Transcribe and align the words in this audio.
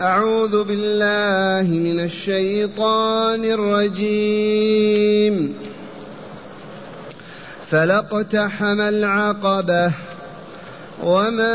أعوذ 0.00 0.64
بالله 0.64 1.74
من 1.74 2.00
الشيطان 2.00 3.44
الرجيم. 3.44 5.54
فلاقتحم 7.70 8.80
العقبة. 8.80 9.92
وما 11.04 11.52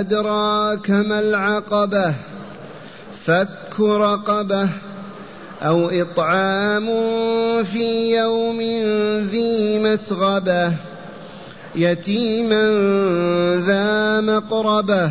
أدراك 0.00 0.90
ما 0.90 1.18
العقبة؟ 1.18 2.14
فك 3.26 3.80
رقبة. 3.80 4.68
أو 5.62 5.90
إطعام 5.90 6.86
في 7.64 8.16
يوم 8.16 8.60
ذي 9.20 9.78
مسغبة. 9.78 10.72
يتيما 11.76 12.66
ذا 13.66 14.20
مقربة. 14.20 15.10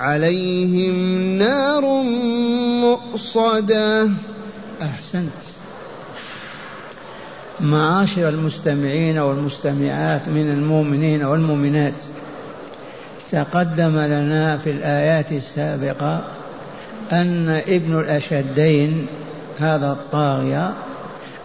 عليهم 0.00 0.94
نار 1.38 2.02
مؤصدة. 2.80 4.10
أحسنت. 4.82 5.40
معاشر 7.60 8.28
المستمعين 8.28 9.18
والمستمعات 9.18 10.20
من 10.28 10.50
المؤمنين 10.50 11.24
والمؤمنات 11.24 11.92
تقدم 13.32 13.98
لنا 13.98 14.56
في 14.56 14.70
الآيات 14.70 15.32
السابقة 15.32 16.24
أن 17.12 17.62
ابن 17.68 18.00
الأشدين 18.00 19.06
هذا 19.58 19.92
الطاغية 19.92 20.72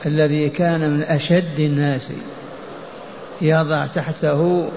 الذي 0.06 0.50
كان 0.50 0.90
من 0.90 1.04
أشد 1.04 1.60
الناس 1.60 2.08
يضع 3.42 3.86
تحته 3.86 4.70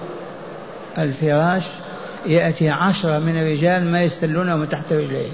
الفراش 0.97 1.63
يأتي 2.25 2.69
عشرة 2.69 3.19
من 3.19 3.37
الرجال 3.37 3.85
ما 3.85 4.03
يستلونه 4.03 4.55
من 4.55 4.69
تحت 4.69 4.93
رجليه. 4.93 5.31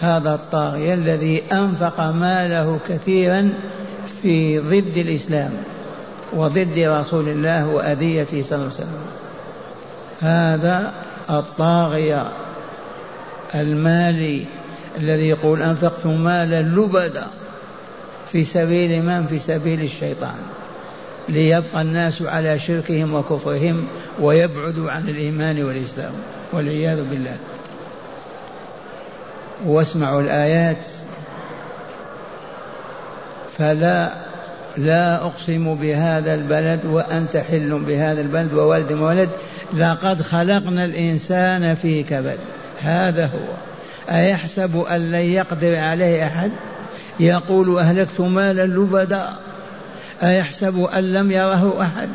هذا 0.00 0.34
الطاغية 0.34 0.94
الذي 0.94 1.42
أنفق 1.52 2.00
ماله 2.00 2.78
كثيرا 2.88 3.52
في 4.22 4.58
ضد 4.58 4.96
الإسلام 4.96 5.52
وضد 6.32 6.78
رسول 6.78 7.28
الله 7.28 7.66
وأذيته 7.66 8.42
صلى 8.42 8.58
الله 8.58 8.64
عليه 8.64 8.74
وسلم 8.74 9.06
هذا 10.20 10.92
الطاغية 11.30 12.32
المالي 13.54 14.44
الذي 14.98 15.28
يقول 15.28 15.62
أنفقت 15.62 16.06
مالا 16.06 16.62
لبدا 16.62 17.26
في 18.32 18.44
سبيل 18.44 19.02
من؟ 19.02 19.26
في 19.26 19.38
سبيل 19.38 19.80
الشيطان. 19.80 20.34
ليبقى 21.28 21.82
الناس 21.82 22.22
على 22.22 22.58
شركهم 22.58 23.14
وكفرهم 23.14 23.86
ويبعدوا 24.20 24.90
عن 24.90 25.08
الإيمان 25.08 25.62
والإسلام 25.62 26.12
والعياذ 26.52 27.04
بالله. 27.10 27.36
واسمعوا 29.64 30.20
الآيات. 30.22 30.76
فلا 33.58 34.12
لا 34.76 35.14
أقسم 35.14 35.74
بهذا 35.74 36.34
البلد 36.34 36.84
وأنت 36.84 37.36
حل 37.36 37.78
بهذا 37.86 38.20
البلد 38.20 38.54
وولد 38.54 38.92
ولد 38.92 39.28
لقد 39.76 40.22
خلقنا 40.22 40.84
الإنسان 40.84 41.74
في 41.74 42.02
كبد. 42.02 42.38
هذا 42.82 43.24
هو. 43.24 43.54
أيحسب 44.16 44.76
أن 44.90 45.10
لن 45.10 45.20
يقدر 45.20 45.76
عليه 45.76 46.26
أحد؟ 46.26 46.50
يقول 47.20 47.78
أهلكت 47.78 48.20
مالا 48.20 48.66
لبدا. 48.66 49.28
أيحسب 50.22 50.84
أن 50.84 51.12
لم 51.12 51.30
يره 51.32 51.76
أحد؟ 51.82 52.08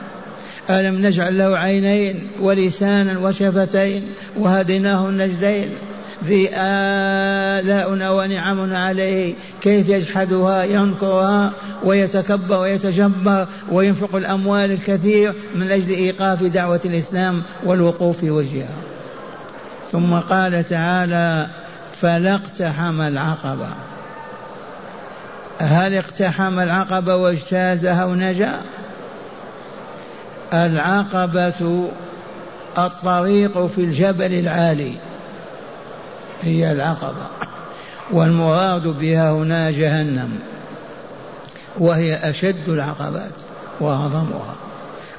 ألم 0.69 1.05
نجعل 1.05 1.37
له 1.37 1.57
عينين 1.57 2.27
ولسانا 2.39 3.19
وشفتين 3.19 4.03
وهديناه 4.37 5.09
النجدين؟ 5.09 5.69
ذي 6.25 6.49
آلاؤنا 6.53 8.11
ونعمنا 8.11 8.83
عليه 8.83 9.33
كيف 9.61 9.89
يجحدها 9.89 10.63
ينكرها 10.63 11.51
ويتكبر 11.83 12.59
ويتجبر 12.59 13.47
وينفق 13.71 14.15
الأموال 14.15 14.71
الكثير 14.71 15.33
من 15.55 15.71
أجل 15.71 15.89
إيقاف 15.89 16.43
دعوة 16.43 16.81
الإسلام 16.85 17.41
والوقوف 17.63 18.17
في 18.17 18.31
وجهها. 18.31 18.75
ثم 19.91 20.13
قال 20.13 20.63
تعالى 20.69 21.47
فلا 22.01 22.33
اقتحم 22.33 23.01
العقبة 23.01 23.67
هل 25.61 25.93
اقتحم 25.93 26.59
العقبة 26.59 27.15
واجتازها 27.15 28.05
ونجا؟ 28.05 28.51
العقبة 30.53 31.87
الطريق 32.77 33.65
في 33.65 33.77
الجبل 33.81 34.33
العالي. 34.33 34.93
هي 36.41 36.71
العقبة. 36.71 37.25
والمراد 38.11 38.87
بها 38.87 39.31
هنا 39.31 39.71
جهنم. 39.71 40.39
وهي 41.77 42.15
أشد 42.15 42.69
العقبات 42.69 43.31
وأعظمها. 43.79 44.55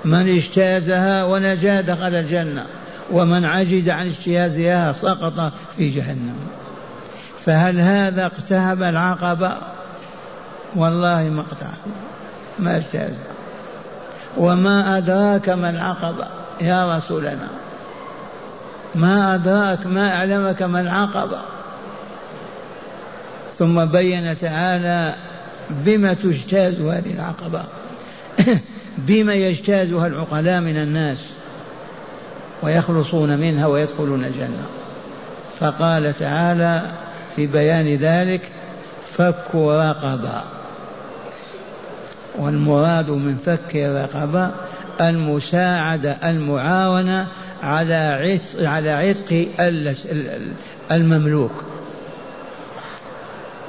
من 0.05 0.37
اجتازها 0.37 1.25
ونجا 1.25 1.81
دخل 1.81 2.17
الجنة 2.17 2.67
ومن 3.11 3.45
عجز 3.45 3.89
عن 3.89 4.07
اجتيازها 4.07 4.93
سقط 4.93 5.53
في 5.77 5.89
جهنم. 5.89 6.37
فهل 7.45 7.81
هذا 7.81 8.27
اقتهب 8.27 8.83
العقبة؟ 8.83 9.57
والله 10.75 11.23
ما 11.23 11.41
اقتحم 11.41 11.91
ما 12.59 12.77
اجتازها 12.77 13.33
وما 14.37 14.99
أدراك 14.99 15.49
ما 15.49 15.71
العقبة. 15.71 16.27
يا 16.61 16.97
رسولنا. 16.97 17.49
ما 18.95 19.35
أدراك 19.35 19.87
ما 19.87 20.15
أعلمك 20.15 20.63
ما 20.63 20.81
العقبة. 20.81 21.39
ثم 23.59 23.85
بين 23.85 24.39
تعالى 24.39 25.15
بما 25.71 26.15
تجتاز 26.15 26.81
هذه 26.81 27.11
العقبة. 27.11 27.63
بما 29.09 29.35
يجتازها 29.35 30.07
العقلاء 30.07 30.61
من 30.61 30.77
الناس. 30.77 31.19
ويخلصون 32.63 33.39
منها 33.39 33.67
ويدخلون 33.67 34.25
الجنة. 34.25 34.67
فقال 35.61 36.19
تعالى 36.19 36.83
في 37.37 37.47
بيان 37.47 37.97
ذلك 37.97 38.41
فك 39.17 39.55
رقبة. 39.55 40.62
والمراد 42.39 43.11
من 43.11 43.39
فك 43.47 43.77
الرقبة 43.77 44.51
المساعدة 45.01 46.17
المعاونة 46.25 47.29
على 47.63 47.95
عتق 47.95 48.69
على 48.69 48.91
عتق 48.91 49.49
المملوك. 50.93 51.65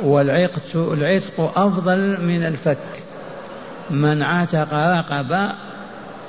والعتق 0.03 0.93
العتق 0.93 1.51
أفضل 1.55 2.21
من 2.21 2.45
الفك. 2.45 2.77
من 3.89 4.21
عتق 4.21 4.73
رقبة 4.73 5.49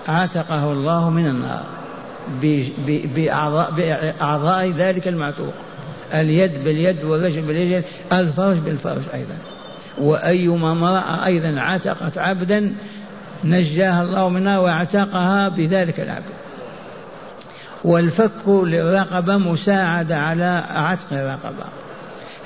عتقه 0.09 0.73
الله 0.73 1.11
من 1.11 1.27
النار. 1.27 1.65
بأعضاء 3.17 4.71
ذلك 4.71 5.09
المعتوق. 5.09 5.55
اليد 6.15 6.65
باليد 6.65 7.05
والرجل 7.05 7.43
بالرجل 7.43 7.83
الفرج 8.13 8.57
بالفرج 8.57 9.03
أيضا. 9.15 9.35
وأيما 9.99 10.73
امرأة 10.73 11.27
أيضا 11.27 11.61
عتقت 11.61 12.19
عبدا 12.19 12.75
نجاها 13.45 14.03
الله 14.03 14.29
منها 14.29 14.59
واعتقها 14.59 15.49
بذلك 15.49 16.01
العبد. 16.01 16.35
والفك 17.85 18.49
للرقبة 18.49 19.37
مساعدة 19.37 20.19
على 20.19 20.65
عتق 20.69 21.13
الرقبة. 21.13 21.65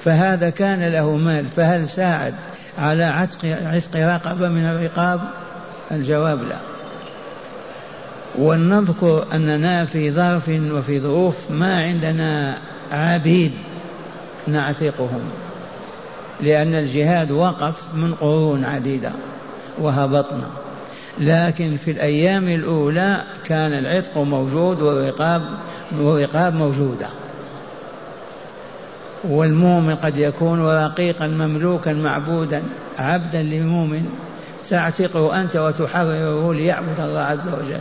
فهذا 0.05 0.51
كان 0.51 0.85
له 0.85 1.17
مال 1.17 1.47
فهل 1.57 1.89
ساعد 1.89 2.35
على 2.79 3.05
عتق 3.05 3.45
عتق 3.45 3.97
رقبة 3.97 4.49
من 4.49 4.65
الرقاب؟ 4.65 5.21
الجواب 5.91 6.43
لا. 6.43 6.59
ولنذكر 8.39 9.27
أننا 9.33 9.85
في 9.85 10.13
ظرف 10.13 10.49
وفي 10.49 11.01
ظروف 11.01 11.37
ما 11.51 11.83
عندنا 11.83 12.59
عبيد 12.93 13.53
نعتقهم. 14.47 15.31
لأن 16.41 16.75
الجهاد 16.75 17.31
وقف 17.31 17.95
من 17.95 18.15
قرون 18.15 18.65
عديدة 18.65 19.11
وهبطنا. 19.79 20.49
لكن 21.19 21.77
في 21.77 21.91
الأيام 21.91 22.49
الأولى 22.49 23.23
كان 23.45 23.73
العتق 23.73 24.19
موجود 24.19 24.83
والرقاب 24.83 25.43
والرقاب 25.99 26.55
موجودة. 26.55 27.07
والمؤمن 29.25 29.95
قد 29.95 30.17
يكون 30.17 30.61
رقيقا 30.61 31.27
مملوكا 31.27 31.93
معبودا 31.93 32.63
عبدا 32.99 33.43
لمؤمن 33.43 34.09
تعتقه 34.71 35.41
أنت 35.41 35.57
وتحرره 35.57 36.55
ليعبد 36.55 37.01
الله 37.01 37.21
عز 37.21 37.49
وجل. 37.49 37.81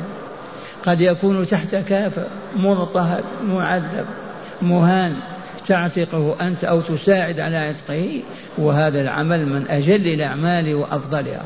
قد 0.86 1.01
يكون 1.01 1.48
تحت 1.48 1.75
كافر 1.75 2.25
مضطهد 2.56 3.24
معذب 3.44 4.06
مهان. 4.62 5.15
تعتقه 5.67 6.35
أنت 6.41 6.63
أو 6.63 6.81
تساعد 6.81 7.39
على 7.39 7.57
عتقه 7.57 8.21
وهذا 8.57 9.01
العمل 9.01 9.45
من 9.45 9.65
أجل 9.69 10.07
الأعمال 10.07 10.75
وأفضلها. 10.75 11.43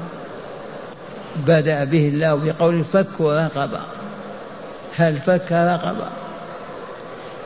بدأ 1.48 1.84
به 1.84 2.08
الله 2.08 2.36
بقول 2.36 2.84
فك 2.84 3.22
رقبة. 3.22 3.80
هل 4.98 5.20
فك 5.20 5.52
رقبة؟ 5.52 6.08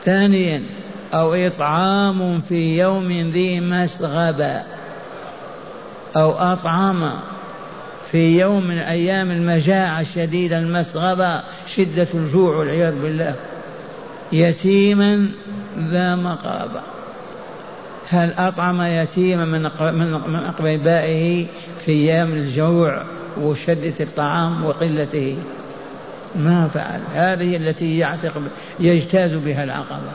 ثانيا 0.04 0.62
أو 1.14 1.34
إطعام 1.34 2.40
في 2.48 2.78
يوم 2.78 3.30
ذي 3.30 3.60
مسغبة 3.60 4.62
أو 6.16 6.32
أطعم 6.32 7.20
في 8.12 8.40
يوم 8.40 8.66
من 8.66 8.78
أيام 8.78 9.30
المجاعة 9.30 10.00
الشديدة 10.00 10.58
المسغبة 10.58 11.42
شدة 11.76 12.08
الجوع 12.14 12.56
والعياذ 12.56 12.94
بالله. 13.02 13.34
يتيما 14.32 15.28
ذا 15.78 16.14
مقربة 16.14 16.80
هل 18.08 18.32
أطعم 18.38 18.82
يتيما 18.82 19.44
من 19.44 19.62
من 20.26 20.44
أقربائه 20.44 21.46
في 21.80 21.92
أيام 21.92 22.32
الجوع 22.32 23.02
وشدة 23.40 23.94
الطعام 24.00 24.64
وقلته؟ 24.64 25.36
ما 26.34 26.68
فعل. 26.68 27.00
هذه 27.14 27.56
التي 27.56 27.98
يعتق 27.98 28.32
يجتاز 28.80 29.32
بها 29.32 29.64
العقبة. 29.64 30.12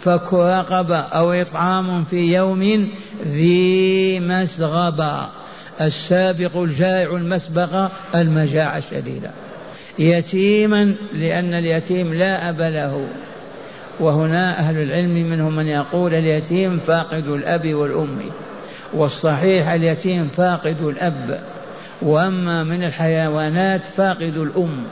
فك 0.00 0.34
رقبة 0.34 0.98
أو 0.98 1.32
إطعام 1.32 2.04
في 2.04 2.34
يوم 2.34 2.88
ذي 3.24 4.20
مسغبة. 4.20 5.28
السابق 5.80 6.56
الجائع 6.56 7.16
المسبقة 7.16 7.90
المجاعة 8.14 8.78
الشديدة 8.78 9.30
يتيما 9.98 10.94
لأن 11.12 11.54
اليتيم 11.54 12.14
لا 12.14 12.48
أب 12.48 12.60
له. 12.60 13.06
وهنا 14.00 14.58
أهل 14.58 14.82
العلم 14.82 15.30
منهم 15.30 15.56
من 15.56 15.68
يقول 15.68 16.14
اليتيم 16.14 16.80
فاقد 16.86 17.28
الأب 17.28 17.74
والأم. 17.74 18.18
والصحيح 18.92 19.68
اليتيم 19.68 20.28
فاقد 20.36 20.76
الأب. 20.82 21.40
وأما 22.02 22.64
من 22.64 22.84
الحيوانات 22.84 23.80
فاقد 23.96 24.36
الأم. 24.36 24.84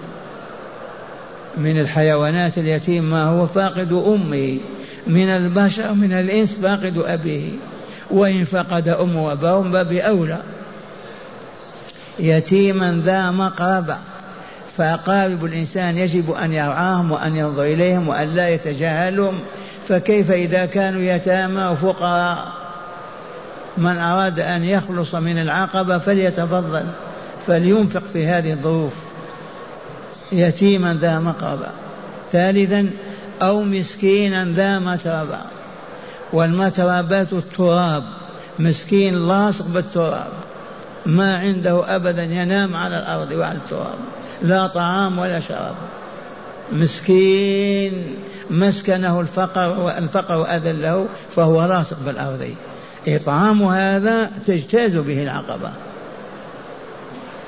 من 1.56 1.80
الحيوانات 1.80 2.58
اليتيم 2.58 3.04
ما 3.04 3.24
هو؟ 3.24 3.46
فاقد 3.46 3.92
أمه. 3.92 4.58
من 5.06 5.28
البشر 5.28 5.94
من 5.94 6.12
الإنس 6.12 6.54
فاقد 6.54 6.98
أبيه. 6.98 7.50
وإن 8.10 8.44
فقد 8.44 8.88
أم 8.88 9.16
وأباه 9.16 9.60
باب 9.60 9.92
أولى 9.92 10.38
يتيما 12.18 13.02
ذا 13.04 13.30
مقربة 13.30 14.11
فأقارب 14.76 15.44
الإنسان 15.44 15.98
يجب 15.98 16.30
أن 16.30 16.52
يرعاهم 16.52 17.12
وأن 17.12 17.36
ينظر 17.36 17.62
إليهم 17.62 18.08
وأن 18.08 18.28
لا 18.28 18.48
يتجاهلهم 18.48 19.40
فكيف 19.88 20.30
إذا 20.30 20.66
كانوا 20.66 21.02
يتامى 21.02 21.64
وفقراء؟ 21.64 22.52
من 23.78 23.98
أراد 23.98 24.40
أن 24.40 24.64
يخلص 24.64 25.14
من 25.14 25.38
العقبة 25.38 25.98
فليتفضل 25.98 26.84
فلينفق 27.46 28.02
في 28.12 28.26
هذه 28.26 28.52
الظروف 28.52 28.92
يتيما 30.32 30.98
ذا 31.00 31.18
مقربة 31.18 31.66
ثالثا 32.32 32.90
أو 33.42 33.62
مسكينا 33.62 34.44
ذا 34.44 34.78
متربة. 34.78 35.38
والمتربات 36.32 37.32
التراب 37.32 38.04
مسكين 38.58 39.28
لاصق 39.28 39.66
بالتراب 39.66 40.32
ما 41.06 41.36
عنده 41.36 41.96
أبدا 41.96 42.24
ينام 42.24 42.76
على 42.76 42.98
الأرض 42.98 43.32
وعلى 43.32 43.58
التراب. 43.58 43.98
لا 44.42 44.66
طعام 44.66 45.18
ولا 45.18 45.40
شراب. 45.40 45.74
مسكين 46.72 48.16
مسكنه 48.50 49.20
الفقر 49.20 49.80
والفقر 49.80 50.56
أذله 50.56 51.06
فهو 51.36 51.64
لاصق 51.64 51.96
بالأرض 52.06 52.54
إطعام 53.08 53.62
هذا 53.62 54.30
تجتاز 54.46 54.96
به 54.96 55.22
العقبة. 55.22 55.70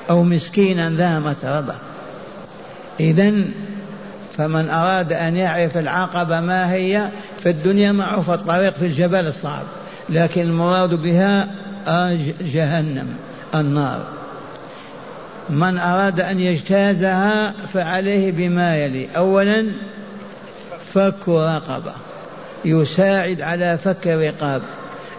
أو 0.09 0.23
مسكينا 0.23 0.89
ذا 0.89 1.19
متربة. 1.19 1.73
إذا 2.99 3.33
فمن 4.37 4.69
أراد 4.69 5.13
أن 5.13 5.35
يعرف 5.35 5.77
العقبة 5.77 6.39
ما 6.39 6.73
هي 6.73 7.09
في 7.39 7.49
الدنيا 7.49 7.91
معروف 7.91 8.29
الطريق 8.29 8.73
في 8.73 8.85
الجبل 8.85 9.27
الصعب. 9.27 9.63
لكن 10.09 10.41
المراد 10.41 10.93
بها 10.93 11.47
جهنم 12.41 13.07
النار. 13.55 14.05
من 15.49 15.77
أراد 15.77 16.19
أن 16.19 16.39
يجتازها 16.39 17.53
فعليه 17.73 18.31
بما 18.31 18.77
يلي. 18.77 19.07
أولا 19.17 19.67
فك 20.93 21.29
رقبة. 21.29 21.93
يساعد 22.65 23.41
على 23.41 23.77
فك 23.77 24.07
رقاب. 24.07 24.61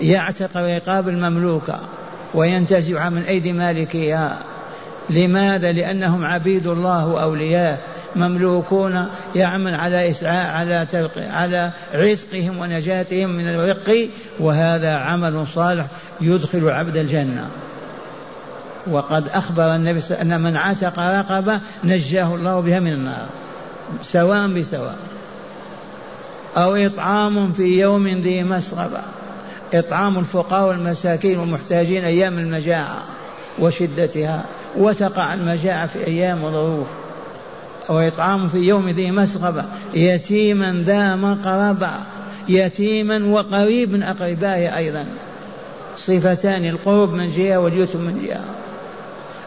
يعتق 0.01 0.57
رقاب 0.57 1.09
المملوكة 1.09 1.81
وينتزع 2.35 3.09
من 3.09 3.23
أيدي 3.29 3.53
مالكها 3.53 4.39
لماذا؟ 5.11 5.73
لأنهم 5.73 6.25
عبيد 6.25 6.67
الله 6.67 7.07
وأولياء. 7.07 7.81
مملوكون 8.17 9.07
يعمل 9.35 9.75
على 9.75 10.11
إسعاء 10.11 10.57
على 10.57 10.87
على 11.17 11.71
عتقهم 11.95 12.59
ونجاتهم 12.59 13.31
من 13.31 13.49
الرق. 13.49 14.09
وهذا 14.41 14.97
عمل 14.97 15.47
صالح 15.55 15.87
يدخل 16.21 16.69
عبد 16.69 16.97
الجنة. 16.97 17.49
وقد 18.91 19.29
أخبر 19.29 19.75
النبي 19.75 20.01
أن 20.21 20.41
من 20.41 20.57
عتق 20.57 20.99
رقبة 20.99 21.61
نجاه 21.85 22.35
الله 22.35 22.61
بها 22.61 22.81
من 22.81 22.93
النار. 22.93 23.27
سواء 24.03 24.47
بسواء. 24.47 24.99
أو 26.57 26.77
إطعام 26.77 27.53
في 27.53 27.81
يوم 27.81 28.09
ذي 28.09 28.43
مسغبة 28.43 29.01
إطعام 29.75 30.19
الفقراء 30.19 30.69
والمساكين 30.69 31.39
والمحتاجين 31.39 32.05
أيام 32.05 32.39
المجاعة 32.39 33.03
وشدتها. 33.59 34.45
وتقع 34.77 35.35
المجاعة 35.35 35.87
في 35.87 36.07
أيام 36.07 36.45
وظروف 36.45 36.87
أو 37.91 37.99
إطعام 37.99 38.49
في 38.49 38.59
يوم 38.59 38.89
ذي 38.89 39.11
مسغبة 39.11 39.65
يتيما 39.95 40.83
ذا 40.87 41.17
مقربة. 41.17 41.91
يتيما 42.49 43.27
وقريب 43.27 43.93
من 43.93 44.03
أقربائه 44.03 44.77
أيضا. 44.77 45.05
صفتان 45.97 46.65
القرب 46.65 47.13
من 47.13 47.31
جهة 47.31 47.57
واليتم 47.59 48.01
من 48.01 48.27
جهة. 48.27 48.45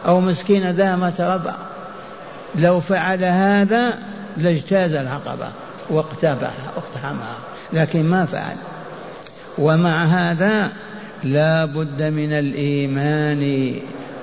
أو 0.06 0.20
مسكينا 0.20 0.70
ذا 0.70 0.96
متربة 0.96 1.54
لو 2.54 2.80
فعل 2.80 3.24
هذا 3.24 3.98
لاجتاز 4.36 4.94
العقبة 4.94 5.48
واقتبحها 5.90 6.72
واقتحمها 6.76 7.38
لكن 7.72 8.02
ما 8.04 8.26
فعل. 8.26 8.56
ومع 9.58 10.04
هذا 10.04 10.72
لا 11.24 11.64
بد 11.64 12.02
من 12.02 12.32
الإيمان 12.32 13.74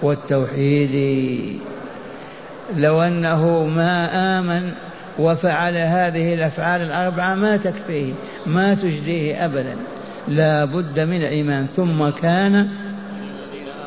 والتوحيد. 0.01 1.59
لو 2.77 3.01
أنه 3.01 3.65
ما 3.65 4.09
آمن 4.39 4.71
وفعل 5.19 5.77
هذه 5.77 6.33
الأفعال 6.33 6.81
الأربعة 6.81 7.35
ما 7.35 7.57
تكفيه 7.57 8.13
ما 8.45 8.73
تجديه 8.73 9.45
أبدا. 9.45 9.75
لا 10.27 10.65
بد 10.65 10.99
من 10.99 11.21
الإيمان. 11.21 11.67
ثم 11.75 12.09
كان 12.09 12.69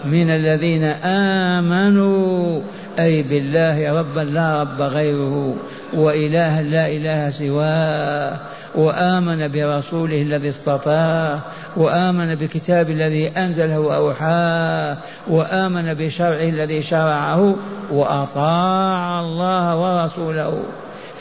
من 0.05 0.31
الذين 0.31 0.85
آمنوا 1.05 2.61
أي 2.99 3.23
بالله 3.23 4.01
ربا 4.01 4.21
لا 4.21 4.63
رب 4.63 4.83
غيره 4.83 5.55
وإله 5.93 6.61
لا 6.61 6.87
إله 6.89 7.31
سواه 7.31 8.37
وآمن 8.75 9.49
برسوله 9.49 10.23
الذي 10.23 10.51
اصطفاه 10.51 11.39
وآمن 11.77 12.35
بكتاب 12.35 12.91
الذي 12.91 13.29
أنزله 13.29 13.81
وأوحاه 13.81 14.97
وآمن 15.29 15.95
بشرعه 15.95 16.49
الذي 16.49 16.83
شرعه 16.83 17.57
وأطاع 17.91 19.21
الله 19.21 19.77
ورسوله 19.77 20.63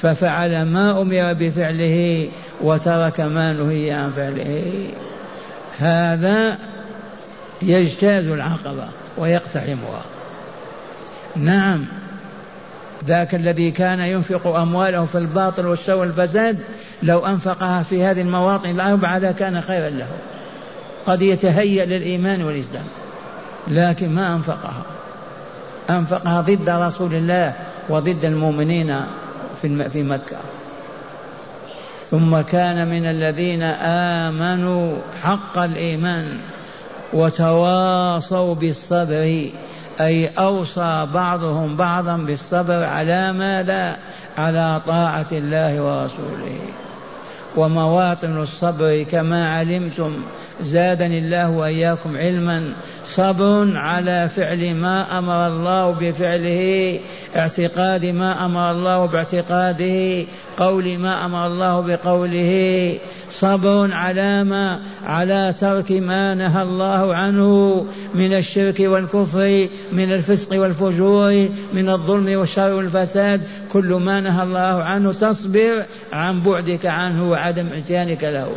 ففعل 0.02 0.66
ما 0.66 1.02
أمر 1.02 1.34
بفعله 1.34 2.28
وترك 2.62 3.20
ما 3.20 3.54
نهي 3.54 3.92
عن 3.92 4.12
فعله. 4.12 4.90
هذا 5.80 6.58
يجتاز 7.62 8.28
العقبة 8.28 8.88
ويقتحمها. 9.18 10.02
نعم 11.36 11.86
ذاك 13.06 13.36
الذي 13.36 13.72
كان 13.72 14.00
ينفق 14.00 14.48
أمواله 14.48 15.06
في 15.06 15.18
الباطل 15.18 15.66
والشر 15.66 15.96
والفساد 15.96 16.60
لو 17.04 17.26
أنفقها 17.26 17.84
في 17.84 18.04
هذه 18.04 18.22
المواطن 18.22 18.70
الأربعة 18.70 19.18
لكان 19.18 19.62
خيرا 19.62 19.90
له. 19.90 20.08
قد 21.08 21.22
يتهيأ 21.22 21.86
للإيمان 21.86 22.42
والإسلام 22.42 22.86
لكن 23.68 24.10
ما 24.10 24.36
أنفقها. 24.36 24.84
أنفقها 25.90 26.42
ضد 26.42 26.70
رسول 26.70 27.14
الله 27.14 27.54
وضد 27.90 28.26
المؤمنين 28.26 29.02
في 29.62 29.90
في 29.90 30.04
مكة. 30.04 30.38
ثم 32.12 32.42
كان 32.42 32.88
من 32.88 33.06
الذين 33.06 33.64
آمنوا 33.64 34.96
حق 35.24 35.58
الإيمان. 35.58 36.40
وتواصوا 37.14 38.56
بالصبر 38.56 39.50
أي 40.02 40.28
أوصى 40.28 41.08
بعضهم 41.14 41.76
بعضا 41.76 42.18
بالصبر 42.18 42.84
على 42.84 43.34
ماذا؟ 43.34 43.98
على 44.38 44.82
طاعة 44.88 45.26
الله 45.32 45.82
ورسوله. 45.82 46.60
ومواطن 47.56 48.42
الصبر 48.42 49.04
كما 49.04 49.56
علمتم 49.58 50.14
زادني 50.62 51.20
الله 51.20 51.50
وإياكم 51.50 52.18
علما 52.18 52.74
صبر 53.06 53.78
على 53.78 54.30
فعل 54.36 54.74
ما 54.74 55.18
أمر 55.20 55.48
الله 55.48 55.92
بفعله 55.92 57.00
اعتقاد 57.36 58.06
ما 58.06 58.46
أمر 58.46 58.72
الله 58.72 59.06
باعتقاده 59.06 60.26
قول 60.58 60.98
ما 60.98 61.26
أمر 61.26 61.48
الله 61.48 61.82
بقوله 61.82 62.98
صبر 63.32 63.94
على 63.94 64.44
ما 64.44 64.80
على 65.06 65.54
ترك 65.60 65.92
ما 65.92 66.34
نهى 66.36 66.62
الله 66.62 67.16
عنه 67.16 67.86
من 68.16 68.34
الشرك 68.34 68.80
والكفر 68.80 69.68
من 69.92 70.12
الفسق 70.12 70.60
والفجور 70.60 71.50
من 71.74 71.90
الظلم 71.90 72.40
والشر 72.40 72.74
والفساد 72.74 73.42
كل 73.72 73.94
ما 73.94 74.22
نهى 74.22 74.44
الله 74.44 74.84
عنه 74.84 75.14
تصبر 75.14 75.86
عن 76.14 76.42
بعدك 76.42 76.86
عنه 76.86 77.30
وعدم 77.30 77.68
إتيانك 77.78 78.24
له. 78.24 78.56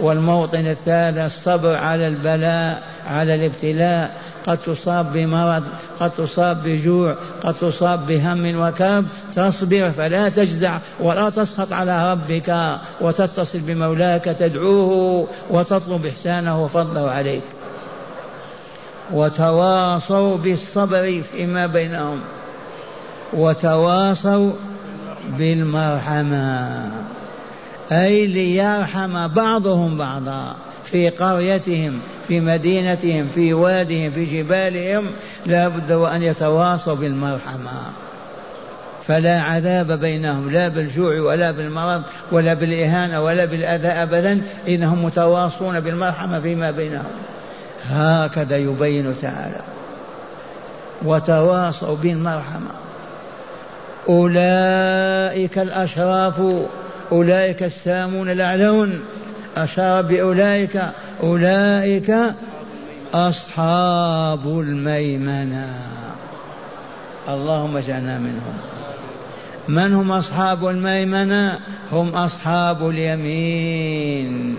والموطن 0.00 0.66
الثالث 0.66 1.18
الصبر 1.18 1.74
على 1.76 2.06
البلاء 2.06 2.82
على 3.06 3.34
الابتلاء. 3.34 4.22
قد 4.46 4.58
تصاب 4.58 5.12
بمرض 5.12 5.64
قد 6.00 6.10
تصاب 6.10 6.62
بجوع 6.62 7.16
قد 7.44 7.54
تصاب 7.54 8.06
بهم 8.06 8.60
وكرب 8.60 9.04
تصبر 9.34 9.90
فلا 9.90 10.28
تجزع 10.28 10.78
ولا 11.00 11.30
تسخط 11.30 11.72
على 11.72 12.12
ربك 12.12 12.78
وتتصل 13.00 13.58
بمولاك 13.58 14.24
تدعوه 14.24 15.28
وتطلب 15.50 16.06
إحسانه 16.06 16.64
وفضله 16.64 17.10
عليك. 17.10 17.42
وتواصوا 19.12 20.36
بالصبر 20.36 21.22
فيما 21.32 21.66
بينهم. 21.66 22.20
وتواصوا 23.32 24.52
بالمرحمة. 25.38 27.11
أي 27.92 28.26
ليرحم 28.26 29.28
بعضهم 29.28 29.98
بعضا 29.98 30.56
في 30.84 31.08
قريتهم 31.08 32.00
في 32.28 32.40
مدينتهم 32.40 33.28
في 33.34 33.54
وادهم 33.54 34.10
في 34.10 34.24
جبالهم 34.24 35.06
لا 35.46 35.68
بد 35.68 35.92
وأن 35.92 36.22
يتواصوا 36.22 36.94
بالمرحمة. 36.94 37.70
فلا 39.06 39.40
عذاب 39.40 39.92
بينهم 39.92 40.50
لا 40.50 40.68
بالجوع 40.68 41.20
ولا 41.20 41.50
بالمرض 41.50 42.02
ولا 42.32 42.54
بالإهانة 42.54 43.20
ولا 43.20 43.44
بالأذى 43.44 43.88
أبدا 43.88 44.42
إنهم 44.68 45.04
متواصون 45.04 45.80
بالمرحمة 45.80 46.40
فيما 46.40 46.70
بينهم. 46.70 47.12
هكذا 47.90 48.56
يبين 48.56 49.14
تعالى. 49.22 49.60
وتواصوا 51.02 51.96
بالمرحمة. 51.96 52.70
أولئك 54.08 55.58
الأشراف 55.58 56.34
أولئك 57.12 57.62
السامون 57.62 58.30
الأعلون. 58.30 59.00
أشار 59.56 60.02
بأولئك. 60.02 60.82
أولئك 61.22 62.14
أصحاب 63.14 64.60
الميمنة. 64.60 65.68
اللهم 67.28 67.76
اجعلنا 67.76 68.18
منهم. 68.18 68.58
من 69.68 69.94
هم 69.94 70.12
أصحاب 70.12 70.68
الميمنة؟ 70.68 71.58
هم 71.92 72.08
أصحاب 72.08 72.88
اليمين. 72.88 74.56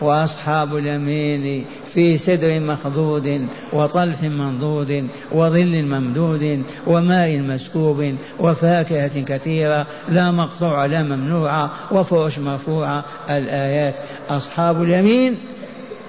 وأصحاب 0.00 0.76
اليمين 0.76 1.64
في 1.94 2.18
سدر 2.18 2.60
مخضود 2.60 3.46
وطلح 3.72 4.22
منضود 4.22 5.08
وظل 5.32 5.82
ممدود 5.82 6.62
وماء 6.86 7.38
مسكوب 7.38 8.14
وفاكهة 8.38 9.20
كثيرة 9.20 9.86
لا 10.08 10.30
مقطوعة 10.30 10.86
لا 10.86 11.02
ممنوعة 11.02 11.70
وفرش 11.90 12.38
مرفوعة 12.38 13.04
الآيات 13.30 13.94
أصحاب 14.30 14.82
اليمين 14.82 15.38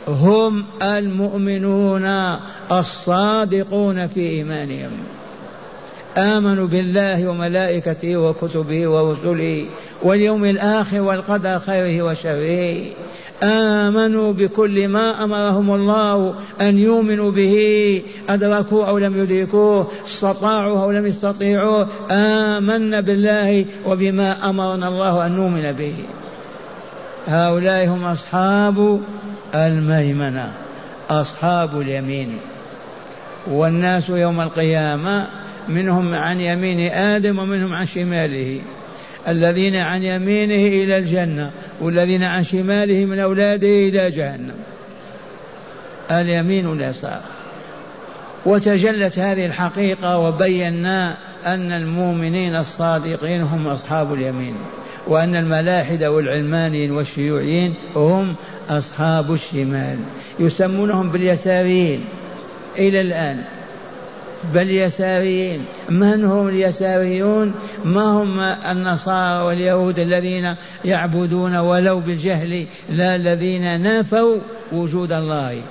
هم 0.08 0.64
المؤمنون 0.82 2.06
الصادقون 2.72 4.08
في 4.08 4.20
إيمانهم. 4.20 4.92
آمنوا 6.18 6.68
بالله 6.68 7.28
وملائكته 7.28 8.18
وكتبه 8.18 8.88
ورسله 8.88 9.66
واليوم 10.02 10.46
الآخر 10.46 11.02
والقدر 11.02 11.60
خيره 11.60 12.02
وشره. 12.02 12.86
آمنوا 13.44 14.34
بكل 14.34 14.88
ما 14.88 15.24
أمرهم 15.24 15.72
الله 15.76 16.34
أن 16.62 16.78
يؤمنوا 16.78 17.32
به 17.32 18.02
أدركوا 18.30 18.86
أو 18.86 18.98
لم 18.98 19.24
يدركوه 19.24 19.88
استطاعوا 20.08 20.84
أو 20.84 20.92
لم 20.92 21.06
يستطيعوا 21.06 21.86
آمنا 22.12 23.00
بالله 23.00 23.66
وبما 23.86 24.50
أمرنا 24.50 24.88
الله 24.88 25.26
أن 25.26 25.32
نؤمن 25.32 25.72
به. 25.72 25.94
هؤلاء 27.28 27.88
هم 27.88 28.04
أصحاب 28.04 29.00
الميمنة 29.56 30.52
أصحاب 31.10 31.82
اليمين. 31.82 32.38
والناس 33.52 34.10
يوم 34.10 34.42
القيامة 34.42 35.28
منهم 35.70 36.14
عن 36.14 36.42
يمين 36.42 36.92
آدم 36.92 37.40
ومنهم 37.40 37.74
عن 37.74 37.86
شماله 37.86 38.60
الذين 39.28 39.76
عن 39.76 40.04
يمينه 40.04 40.84
إلى 40.84 40.98
الجنة. 40.98 41.52
والذين 41.82 42.24
عن 42.24 42.44
شماله 42.44 43.06
من 43.06 43.20
أولاده 43.20 43.68
إلى 43.68 44.12
جهنم. 44.12 44.56
اليمين 46.12 46.66
واليسار. 46.66 47.22
وتجلت 48.46 49.20
هذه 49.20 49.46
الحقيقة 49.46 50.18
وبينا 50.18 51.18
أن 51.46 51.72
المؤمنين 51.72 52.56
الصادقين 52.56 53.42
هم 53.42 53.68
أصحاب 53.68 54.14
اليمين 54.14 54.56
وأن 55.08 55.36
الملاحدة 55.36 56.12
والعلمانيين 56.12 56.92
والشيوعيين 56.92 57.74
هم 57.96 58.36
أصحاب 58.70 59.34
الشمال. 59.34 59.98
يسمونهم 60.40 61.10
باليساريين 61.10 62.06
إلى 62.78 63.02
الآن. 63.02 63.44
بل 64.54 64.70
يساريين 64.70 65.66
من 65.90 66.26
هم 66.26 66.48
اليساريون؟ 66.48 67.54
ما 67.86 68.04
هم 68.04 68.40
النصارى 68.72 69.44
واليهود 69.46 70.00
الذين 70.00 70.56
يعبدون 70.86 71.56
ولو 71.56 72.00
بالجهل؟ 72.00 72.66
لا 72.90 73.16
الذين 73.16 73.82
نافوا 73.82 74.38
وجود 74.72 75.12
الله 75.12 75.62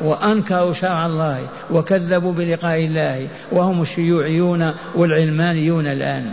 وأنكروا 0.00 0.72
شرع 0.72 1.06
الله 1.06 1.40
وكذبوا 1.70 2.32
بلقاء 2.32 2.84
الله 2.84 3.28
وهم 3.52 3.82
الشيوعيون 3.82 4.72
والعلمانيون 4.94 5.86
الآن. 5.86 6.30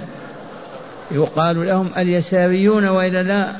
يقال 1.11 1.65
لهم 1.67 1.89
اليساريون 1.97 2.87
وإلا 2.87 3.23
لا؟ 3.23 3.51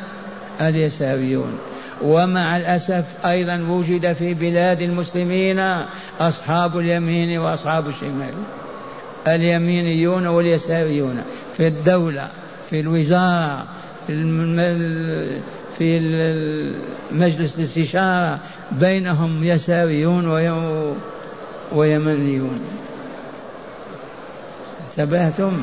اليساريون. 0.62 1.58
ومع 2.04 2.58
الأسف 2.58 3.26
أيضا 3.26 3.66
وجد 3.70 4.14
في 4.14 4.34
بلاد 4.34 4.82
المسلمين 4.82 5.84
أصحاب 6.20 6.78
اليمين 6.78 7.38
وأصحاب 7.38 7.88
الشمال. 7.88 8.34
اليمينيون 9.28 10.28
واليساريون 10.28 11.24
في 11.58 11.68
الدولة 11.68 12.28
في 12.70 12.80
الوزارة 12.80 13.66
في 14.08 14.14
في 15.78 16.00
مجلس 17.12 17.60
الاستشارة 17.60 18.40
بينهم 18.72 19.44
يساريون 19.44 20.28
ويمنيون. 21.72 22.62
انتبهتم؟ 24.92 25.62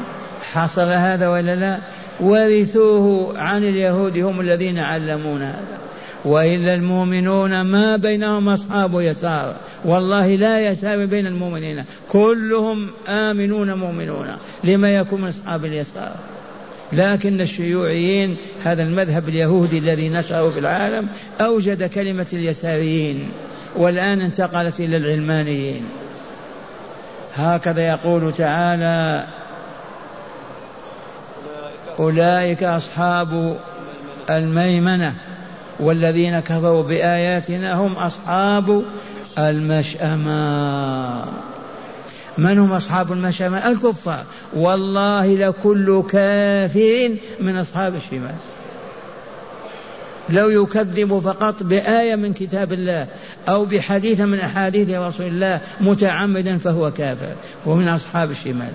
حصل 0.52 0.88
هذا 0.88 1.28
ولا 1.28 1.56
لا؟ 1.56 1.78
ورثوه 2.20 3.38
عن 3.38 3.64
اليهود 3.64 4.18
هم 4.18 4.40
الذين 4.40 4.78
علمون 4.78 5.42
هذا. 5.42 5.89
وإلا 6.24 6.74
المؤمنون 6.74 7.60
ما 7.60 7.96
بينهم 7.96 8.48
أصحاب 8.48 9.00
يسار. 9.00 9.56
والله 9.84 10.34
لا 10.34 10.60
يسار 10.66 11.06
بين 11.06 11.26
المؤمنين. 11.26 11.84
كلهم 12.08 12.88
آمنون 13.08 13.74
مؤمنون 13.74 14.36
لما 14.64 14.96
يكون 14.96 15.20
من 15.20 15.28
أصحاب 15.28 15.64
اليسار. 15.64 16.14
لكن 16.92 17.40
الشيوعيين 17.40 18.36
هذا 18.64 18.82
المذهب 18.82 19.28
اليهودي 19.28 19.78
الذي 19.78 20.08
نشره 20.08 20.50
في 20.50 20.58
العالم 20.58 21.08
أوجد 21.40 21.84
كلمة 21.84 22.26
اليساريين 22.32 23.28
والآن 23.76 24.20
انتقلت 24.20 24.80
إلى 24.80 24.96
العلمانيين. 24.96 25.84
هكذا 27.36 27.86
يقول 27.86 28.34
تعالى 28.34 29.26
أولئك 31.98 32.62
أصحاب 32.62 33.56
الميمنة. 34.30 35.14
والذين 35.80 36.40
كفروا 36.40 36.82
بآياتنا 36.82 37.74
هم 37.74 37.92
أصحاب 37.92 38.82
المشأمة. 39.38 41.24
من 42.38 42.58
هم 42.58 42.72
أصحاب 42.72 43.12
المشأمة؟ 43.12 43.68
الكفار. 43.68 44.24
والله 44.56 45.34
لكل 45.34 46.02
كافر 46.10 47.10
من 47.40 47.56
أصحاب 47.56 47.94
الشمال. 47.94 48.34
لو 50.28 50.48
يكذب 50.48 51.18
فقط 51.18 51.62
بآية 51.62 52.16
من 52.16 52.32
كتاب 52.32 52.72
الله 52.72 53.06
أو 53.48 53.64
بحديث 53.64 54.20
من 54.20 54.40
أحاديث 54.40 54.90
رسول 54.90 55.26
الله 55.26 55.60
متعمدا 55.80 56.58
فهو 56.58 56.90
كافر. 56.90 57.34
ومن 57.66 57.88
أصحاب 57.88 58.30
الشمال. 58.30 58.72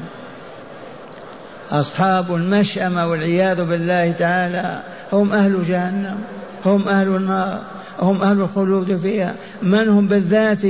أصحاب 1.71 2.35
المشأمة 2.35 3.07
والعياذ 3.07 3.65
بالله 3.65 4.12
تعالى 4.12 4.83
هم 5.13 5.33
أهل 5.33 5.67
جهنم. 5.67 6.17
هم 6.65 6.88
أهل 6.88 7.07
النار 7.07 7.62
هم 8.00 8.22
أهل 8.22 8.41
الخلود 8.41 8.98
فيها. 8.98 9.36
من 9.63 9.89
هم 9.89 10.07
بالذات 10.07 10.63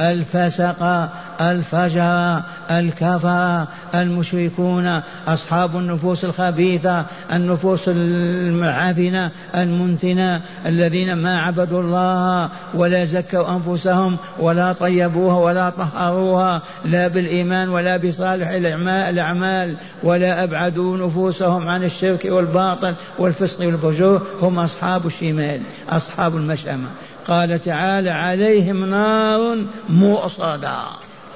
الفسق 0.00 1.08
الفجر 1.40 2.42
الكفر 2.70 3.66
المشركون 3.94 5.00
أصحاب 5.28 5.76
النفوس 5.76 6.24
الخبيثة 6.24 7.04
النفوس 7.32 7.80
المعافنة 7.86 9.30
المنتنة 9.54 10.40
الذين 10.66 11.12
ما 11.12 11.40
عبدوا 11.40 11.82
الله 11.82 12.48
ولا 12.74 13.04
زكوا 13.04 13.56
أنفسهم 13.56 14.16
ولا 14.38 14.72
طيبوها 14.72 15.36
ولا 15.36 15.70
طهروها 15.70 16.62
لا 16.84 17.08
بالإيمان 17.08 17.68
ولا 17.68 17.96
بصالح 17.96 18.48
الأعمال 18.48 19.76
ولا 20.02 20.44
أبعدوا 20.44 21.06
نفوسهم 21.06 21.68
عن 21.68 21.84
الشرك 21.84 22.24
والباطل 22.24 22.94
والفسق 23.18 23.66
والفجور 23.66 24.22
هم 24.40 24.58
أصحاب 24.58 25.06
الشمال 25.06 25.60
أصحاب 25.90 26.36
المشأمة. 26.36 26.88
قال 27.28 27.62
تعالى 27.62 28.10
عليهم 28.10 28.84
نار 28.84 29.64
مؤصدة 29.88 30.78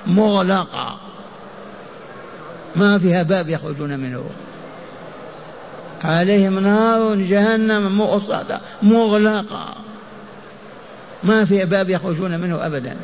مغلقة. 0.07 0.97
ما 2.77 2.99
فيها 2.99 3.23
باب 3.23 3.49
يخرجون 3.49 3.99
منه. 3.99 4.25
عليهم 6.05 6.59
نار 6.59 7.15
جهنم 7.15 7.97
مؤصدة 7.97 8.61
مغلقة. 8.83 9.75
ما 11.25 11.45
فيها 11.45 11.65
باب 11.65 11.91
يخرجون 11.91 12.41
منه 12.41 12.67
أبدا. 12.67 12.97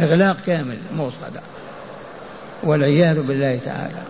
إغلاق 0.00 0.36
كامل 0.46 0.78
مؤصدة. 0.96 1.40
والعياذ 2.62 3.22
بالله 3.22 3.58
تعالى. 3.64 4.02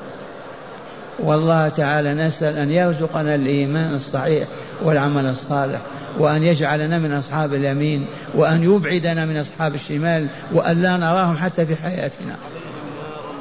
والله 1.18 1.68
تعالى 1.68 2.14
نسأل 2.14 2.58
أن 2.58 2.70
يرزقنا 2.70 3.34
الإيمان 3.34 3.94
الصحيح 3.94 4.48
والعمل 4.82 5.26
الصالح. 5.26 5.80
وأن 6.18 6.44
يجعلنا 6.44 6.98
من 6.98 7.12
أصحاب 7.12 7.54
اليمين 7.54 8.06
وأن 8.34 8.62
يبعدنا 8.62 9.26
من 9.26 9.36
أصحاب 9.36 9.74
الشمال 9.74 10.28
وأن 10.52 10.82
لا 10.82 10.96
نراهم 10.96 11.36
حتى 11.36 11.66
في 11.66 11.76
حياتنا. 11.76 12.36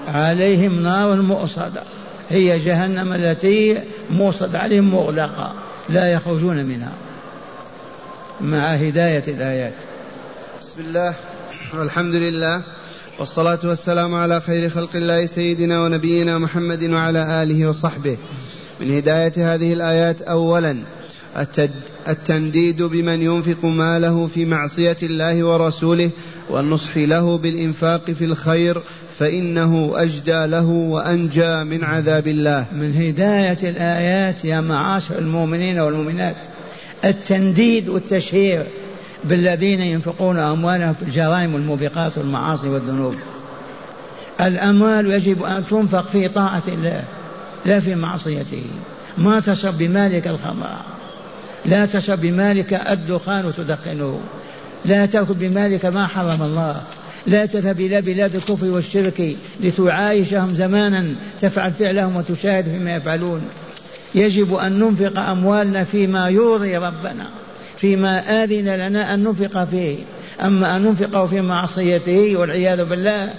عليهم 0.08 0.84
نار 0.84 1.22
مؤصدة. 1.22 1.84
هي 2.30 2.60
جهنم 2.60 3.14
التي 3.14 3.78
موصد 4.12 4.56
عليهم 4.56 4.94
مغلقة. 4.94 5.54
لا 5.90 6.12
يخرجون 6.12 6.66
منها. 6.66 6.94
مع 8.42 8.60
هداية 8.60 9.24
الآيات. 9.28 9.74
بسم 10.62 10.82
الله. 10.82 11.14
والحمد 11.74 12.16
لله. 12.16 12.62
والصلاة 13.20 13.60
والسلام 13.64 14.16
على 14.16 14.42
خير 14.42 14.70
خلق 14.70 14.96
الله 14.96 15.26
سيدنا 15.26 15.82
ونبينا 15.82 16.38
محمد 16.38 16.84
وعلى 16.84 17.44
آله 17.44 17.70
وصحبه. 17.70 18.18
من 18.82 18.98
هداية 18.98 19.54
هذه 19.54 19.74
الآيات 19.74 20.22
أولا 20.22 20.78
التنديد 22.08 22.84
بمن 22.84 23.22
ينفق 23.22 23.66
ماله 23.66 24.28
في 24.28 24.46
معصية 24.46 24.98
الله 25.04 25.44
ورسوله 25.44 26.10
والنصح 26.50 26.98
له 26.98 27.38
بالإنفاق 27.38 28.12
في 28.12 28.26
الخير 28.26 28.82
فإنه 29.20 29.92
أجدى 29.96 30.46
له 30.46 30.66
وأنجى 30.66 31.64
من 31.64 31.84
عذاب 31.84 32.28
الله. 32.28 32.66
من 32.74 32.96
هداية 32.96 33.70
الآيات 33.70 34.46
يا 34.46 34.62
معاشر 34.62 35.20
المؤمنين 35.20 35.80
والمؤمنات 35.80 36.36
التنديد 37.06 37.90
والتشهير 37.90 38.64
بالذين 39.24 39.82
ينفقون 39.82 40.38
أموالهم 40.38 40.94
في 40.94 41.02
الجرائم 41.02 41.54
والموبقات 41.54 42.18
والمعاصي 42.18 42.70
والذنوب. 42.70 43.16
الأموال 44.42 45.12
يجب 45.12 45.44
أن 45.44 45.64
تنفق 45.70 46.08
في 46.08 46.28
طاعة 46.28 46.64
الله 46.68 47.04
لا 47.66 47.80
في 47.80 47.96
معصيته. 47.96 48.64
ما 49.18 49.40
تشرب 49.40 49.78
بمالك 49.78 50.28
الخمر 50.28 50.95
لا 51.66 51.86
تشرب 51.86 52.22
بمالك 52.22 52.74
الدخان 52.74 53.46
وتدخنه. 53.46 54.20
لا 54.86 55.06
تأكل 55.06 55.34
بمالك 55.34 55.86
ما 55.86 56.08
حرم 56.08 56.42
الله. 56.42 56.82
لا 57.28 57.46
تذهب 57.46 57.80
إلى 57.80 58.02
بلاد 58.02 58.36
الكفر 58.36 58.66
والشرك 58.66 59.36
لتعايشهم 59.64 60.50
زمانا 60.56 61.06
تفعل 61.42 61.74
فعلهم 61.74 62.16
وتشاهد 62.16 62.66
فيما 62.66 62.96
يفعلون. 62.96 63.42
يجب 64.16 64.54
أن 64.54 64.80
ننفق 64.80 65.20
أموالنا 65.20 65.84
فيما 65.84 66.30
يرضي 66.30 66.78
ربنا 66.78 67.26
فيما 67.78 68.44
آذن 68.44 68.70
لنا 68.76 69.14
أن 69.14 69.24
ننفق 69.24 69.64
فيه. 69.64 69.98
أما 70.44 70.76
أن 70.76 70.82
ننفق 70.82 71.26
في 71.26 71.42
معصيته 71.42 72.36
والعياذ 72.36 72.86
بالله 72.86 73.34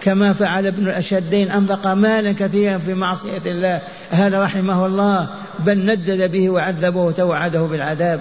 كما 0.00 0.32
فعل 0.32 0.66
ابن 0.66 0.86
الأشدين 0.86 1.50
أنفق 1.50 1.86
مالا 1.86 2.32
كثيرا 2.32 2.78
في 2.78 2.94
معصية 2.94 3.42
الله. 3.46 3.82
هذا 4.10 4.42
رحمه 4.42 4.86
الله. 4.86 5.28
بل 5.66 5.78
ندد 5.78 6.30
به 6.30 6.50
وعذبه 6.50 7.00
وتوعده 7.00 7.60
بالعذاب. 7.60 8.20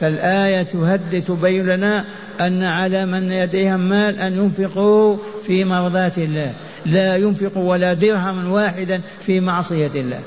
فالآية 0.00 0.62
تهدد 0.62 1.24
تبين 1.28 1.66
لنا 1.66 2.04
أن 2.40 2.62
على 2.62 3.06
من 3.06 3.32
يديهم 3.32 3.80
مال 3.80 4.18
أن 4.18 4.32
ينفقوا 4.32 5.16
في 5.46 5.64
مرضاة 5.64 6.12
الله. 6.16 6.52
لا 6.86 7.16
ينفق 7.16 7.58
ولا 7.58 7.94
درهم 7.94 8.50
واحدا 8.50 9.00
في 9.26 9.40
معصية 9.40 9.90
الله. 9.94 10.20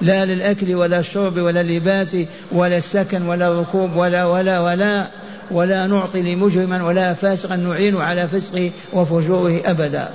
لا 0.00 0.24
للأكل 0.24 0.74
ولا 0.74 0.98
الشرب 0.98 1.38
ولا 1.38 1.60
اللباس 1.60 2.16
ولا 2.52 2.76
السكن 2.76 3.22
ولا 3.22 3.48
الركوب 3.48 3.96
ولا 3.96 4.24
ولا 4.24 4.60
ولا 4.60 5.06
ولا 5.50 5.86
نعطي 5.86 6.22
لمجرما 6.22 6.84
ولا 6.84 7.14
فاسقا 7.14 7.56
نعين 7.56 7.96
على 7.96 8.28
فسقه 8.28 8.70
وفجوره 8.92 9.60
أبدا. 9.64 10.08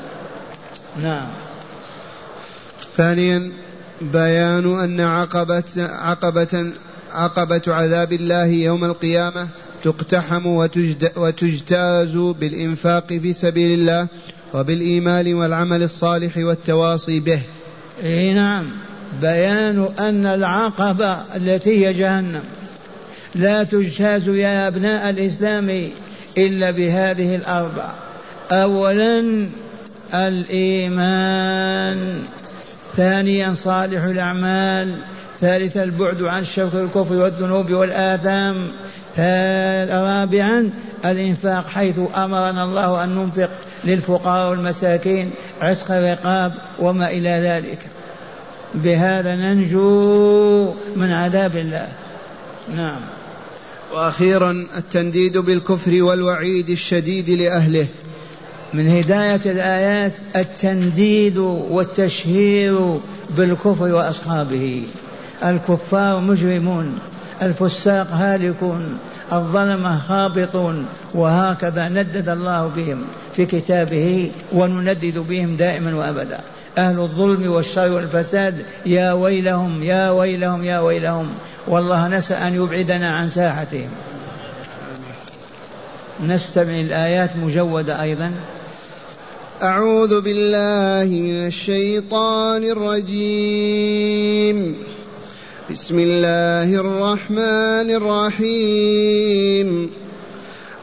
نعم. 1.04 1.28
ثانيا 2.98 3.52
بيان 4.12 4.80
أن 4.80 5.00
عقبة 5.00 5.64
عقبة 5.78 6.72
عقبة 7.12 7.62
عذاب 7.68 8.14
الله 8.14 8.46
يوم 8.46 8.86
القيامة 8.86 9.48
تقتحم 9.84 10.46
وتجتاز 11.16 12.16
بالإنفاق 12.16 13.08
في 13.08 13.34
سبيل 13.34 13.80
الله 13.80 14.08
وبالإيمان 14.54 15.34
والعمل 15.34 15.84
الصالح 15.84 16.38
والتواصي 16.38 17.20
به. 17.20 17.40
إي 18.04 18.34
نعم. 18.34 18.66
بيان 19.22 19.88
أن 20.00 20.26
العقبة 20.26 21.18
التي 21.36 21.88
هي 21.88 21.94
جهنم 21.94 22.44
لا 23.36 23.64
تجتاز 23.64 24.28
يا 24.28 24.68
أبناء 24.68 25.10
الإسلام 25.10 25.90
إلا 26.38 26.72
بهذه 26.72 27.36
الأربع. 27.36 27.92
أولا 28.52 29.48
الإيمان. 30.14 31.54
ثانيا 32.98 33.54
صالح 33.54 34.04
الأعمال 34.04 34.96
ثالثا 35.42 35.84
البعد 35.84 36.24
عن 36.24 36.46
شوك 36.46 36.74
الكفر 36.74 37.16
والذنوب 37.16 37.72
والآثام 37.72 38.68
رابعا 39.90 40.70
الإنفاق 41.06 41.68
حيث 41.68 42.00
أمرنا 42.16 42.64
الله 42.64 43.04
أن 43.04 43.10
ننفق 43.10 43.50
للفقراء 43.84 44.50
والمساكين 44.50 45.32
عتق 45.62 45.92
الرقاب 45.92 46.54
وما 46.80 47.10
إلى 47.10 47.30
ذلك. 47.30 47.80
بهذا 48.76 49.36
ننجو 49.36 50.74
من 50.96 51.12
عذاب 51.12 51.58
الله. 51.58 51.88
نعم. 52.76 53.00
وأخيرا 53.94 54.68
التنديد 54.78 55.38
بالكفر 55.38 56.04
والوعيد 56.04 56.70
الشديد 56.70 57.30
لأهله. 57.30 57.88
من 58.74 58.90
هداية 58.90 59.42
الآيات 59.46 60.12
التنديد 60.36 61.38
والتشهير 61.38 62.98
بالكفر 63.30 63.94
وأصحابه. 63.94 64.84
الكفار 65.46 66.20
مجرمون 66.20 67.00
الفساق 67.42 68.08
هالكون 68.12 68.98
الظلمه 69.34 69.90
هابطون 69.90 70.86
وهكذا 71.14 71.90
ندد 71.90 72.30
الله 72.30 72.72
بهم 72.76 73.06
في 73.36 73.46
كتابه 73.46 74.32
ونندد 74.52 75.18
بهم 75.18 75.56
دائما 75.56 75.96
وأبدا. 75.96 76.40
أهل 76.78 77.00
الظلم 77.00 77.52
والشر 77.52 77.92
والفساد 77.92 78.66
يا 78.86 79.14
ويلهم 79.14 79.84
يا 79.84 80.10
ويلهم 80.10 80.64
يا 80.64 80.80
ويلهم. 80.80 81.28
والله 81.68 82.08
نسأل 82.08 82.38
أن 82.44 82.56
يبعدنا 82.56 83.18
عن 83.18 83.30
ساحتهم. 83.30 83.90
نستمع 86.28 86.76
الآيات 86.76 87.30
مجودة 87.38 88.02
أيضا. 88.02 88.32
أعوذ 89.62 90.22
بالله 90.22 91.20
من 91.20 91.48
الشيطان 91.48 92.64
الرجيم. 92.64 94.58
بسم 95.72 96.00
الله 96.00 96.76
الرحمن 96.76 97.90
الرحيم. 98.02 99.90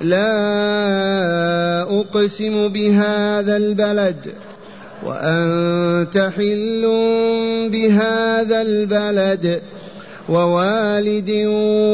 لا 0.00 1.82
أقسم 1.82 2.68
بهذا 2.68 3.56
البلد 3.56 4.16
وأنت 5.06 6.30
حل 6.36 6.82
بهذا 7.72 8.62
البلد 8.62 9.62
ووالد 10.28 11.30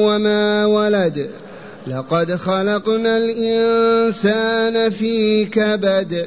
وما 0.07 0.67
ولد. 0.67 1.31
لقد 1.87 2.35
خلقنا 2.35 3.17
الإنسان 3.17 4.91
في 4.91 5.45
كبد 5.45 6.27